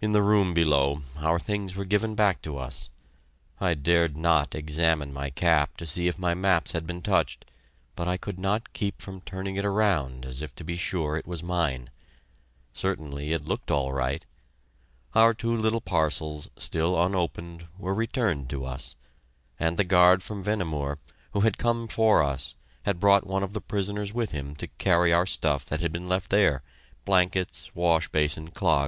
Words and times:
In 0.00 0.10
the 0.10 0.24
room 0.24 0.54
below 0.54 1.02
our 1.18 1.38
things 1.38 1.76
were 1.76 1.84
given 1.84 2.16
back 2.16 2.42
to 2.42 2.58
us. 2.58 2.90
I 3.60 3.74
dared 3.74 4.16
not 4.16 4.56
examine 4.56 5.12
my 5.12 5.30
cap 5.30 5.76
to 5.76 5.86
see 5.86 6.08
if 6.08 6.18
my 6.18 6.34
maps 6.34 6.72
had 6.72 6.84
been 6.84 7.00
touched, 7.00 7.44
but 7.94 8.08
I 8.08 8.16
could 8.16 8.40
not 8.40 8.72
keep 8.72 9.00
from 9.00 9.20
turning 9.20 9.54
it 9.54 9.64
around 9.64 10.26
as 10.26 10.42
if 10.42 10.52
to 10.56 10.64
be 10.64 10.76
sure 10.76 11.16
it 11.16 11.28
was 11.28 11.44
mine. 11.44 11.90
Certainly 12.72 13.32
it 13.32 13.44
looked 13.44 13.70
all 13.70 13.92
right. 13.92 14.26
Our 15.14 15.32
two 15.32 15.56
little 15.56 15.80
parcels, 15.80 16.50
still 16.58 17.00
unopened, 17.00 17.68
were 17.78 17.94
returned 17.94 18.50
to 18.50 18.64
us, 18.64 18.96
and 19.60 19.76
the 19.76 19.84
guard 19.84 20.24
from 20.24 20.42
Vehnemoor 20.42 20.98
who 21.30 21.42
had 21.42 21.56
come 21.56 21.86
for 21.86 22.20
us 22.20 22.56
had 22.82 22.98
brought 22.98 23.24
one 23.24 23.44
of 23.44 23.52
the 23.52 23.60
prisoners 23.60 24.12
with 24.12 24.32
him 24.32 24.56
to 24.56 24.66
carry 24.66 25.12
our 25.12 25.24
stuff 25.24 25.64
that 25.66 25.80
had 25.82 25.92
been 25.92 26.08
left 26.08 26.32
there, 26.32 26.64
blankets, 27.04 27.70
wash 27.76 28.08
basin, 28.08 28.48
clogs, 28.48 28.82
etc. 28.82 28.84